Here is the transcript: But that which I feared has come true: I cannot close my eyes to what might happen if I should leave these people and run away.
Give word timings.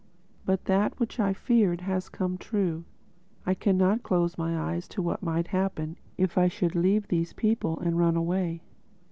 But 0.45 0.65
that 0.65 0.99
which 0.99 1.19
I 1.19 1.31
feared 1.31 1.81
has 1.81 2.09
come 2.09 2.35
true: 2.39 2.85
I 3.45 3.53
cannot 3.53 4.01
close 4.01 4.35
my 4.35 4.57
eyes 4.57 4.87
to 4.87 4.99
what 5.03 5.21
might 5.21 5.49
happen 5.49 5.95
if 6.17 6.39
I 6.39 6.47
should 6.47 6.73
leave 6.73 7.07
these 7.09 7.33
people 7.33 7.77
and 7.81 7.99
run 7.99 8.15
away. 8.15 8.63